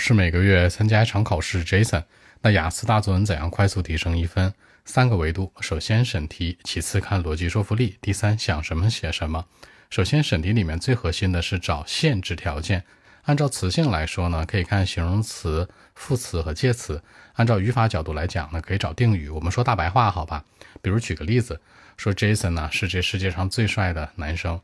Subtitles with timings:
[0.00, 2.02] 是每个月参加一场考试，Jason。
[2.40, 4.54] 那雅思大作文怎样快速提升一分？
[4.86, 9.44] 三个维度：首先审题，其次看逻辑说服力，第三想什么写什么。
[9.90, 12.82] 首先审题里面最核心的是找限制条件。
[13.24, 16.96] 按照词性来说呢，可以看形容词、副词和介词；
[17.34, 19.28] 按照语法角度来讲呢，可以找定语。
[19.28, 20.42] 我们说大白话好吧？
[20.80, 21.60] 比如举个例子，
[21.98, 24.58] 说 Jason 呢是这世界上最帅的男生。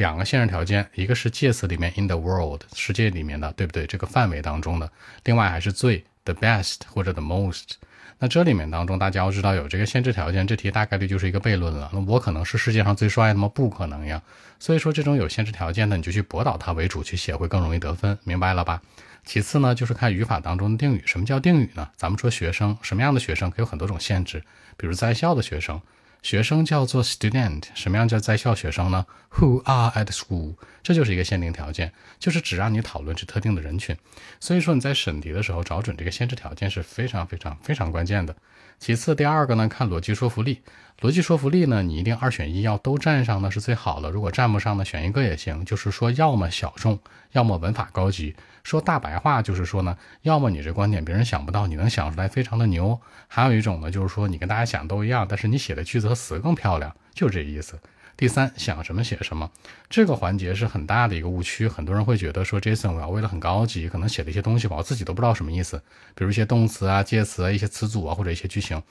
[0.00, 3.86] 两个限制条件，一个是介词里面 in the world 世界里面的，对不对？
[3.86, 4.90] 这个范围当中的。
[5.24, 7.72] 另外还是最 the best 或者 the most。
[8.18, 11.90] 那这里面当中，大家要知道有这个限制条件，这题大概率就是一个悖论了。
[11.92, 13.46] 那我可能是世界上最帅的吗？
[13.54, 14.22] 不可能呀。
[14.58, 18.80] 所以说这种有限制条件的，你就去驳倒它为主去写，会更容易得分，明白了吧？
[19.26, 21.02] 其次呢，就是看语法当中的定语。
[21.04, 21.86] 什么叫定语呢？
[21.96, 24.42] 咱们说学生，什么样的学生可以有很多种限制，
[24.78, 25.78] 比如在校的学生。
[26.22, 30.54] 学生叫做 student，什么样叫在校学生呢？Who are at school？
[30.82, 33.96] 这就是一个限定条件，就是只让你讨论这特定的人群。
[34.38, 38.36] 所以说你在审题的时候找准这个限制条件是非常非常非常关键的。
[38.78, 40.62] 其次，第二个呢，看逻辑说服力。
[41.00, 44.10] 逻辑说服力呢，你一定二选一，要都占上呢是最好的。
[44.10, 45.64] 如果占不上呢，选一个也行。
[45.64, 46.98] 就是说，要么小众，
[47.32, 48.36] 要么文法高级。
[48.62, 57.80] 说大白话就是说呢，要么你这观点别人想不到，你能想出来非常的牛；还有一种呢，就是说你跟大家想都一样，但是你写的句子和词更漂亮，就这意思。
[58.14, 59.50] 第三，想什么写什么，
[59.88, 61.66] 这个环节是很大的一个误区。
[61.66, 65.82] 很多人会觉得说，Jason，我要为了很高级，可能写了一些东西吧，我自己都不知道什么意思，
[66.14, 68.82] 比如一些动词啊、介词啊、一些词组啊或者一些句型。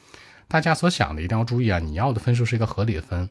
[0.49, 1.77] 大家所想的一定要注意啊！
[1.77, 3.29] 你要的分数是一个合理的分，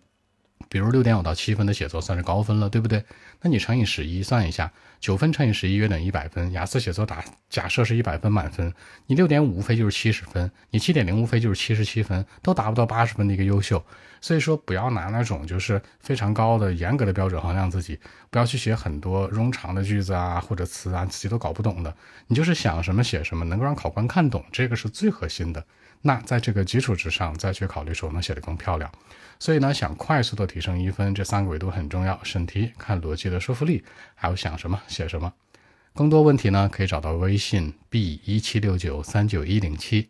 [0.68, 3.04] 比如六点五到七分的写作算是高分了，对不对？
[3.42, 6.52] 那你乘以十一算一下，九分乘以十一约等于一百分。
[6.52, 8.72] 雅思写作打假设是一百分满分，
[9.06, 13.84] 你六点五无非就是七十分，你七点零无非就是七十七分，都达不到八十分的一个优秀。
[14.20, 17.98] 所以说不要拿那种就是非常高的严格的标准衡量自己，
[18.30, 21.92] 不要去写很多冗长的句子啊或者词啊自己都搞不懂的，
[22.28, 25.64] 你就是想什么写什么，能够让考官看懂，这个是最核心的。
[26.02, 28.90] 那在这个基础之上，再去考虑说能写得更漂亮。
[29.38, 32.18] 所以呢，想快速的提升一分，这三个维度很重要。
[32.22, 35.32] 审题看逻辑的说服力，还有想什么写什么。
[35.94, 40.08] 更多问题呢，可以找到微信 b 一七六九三九一零七。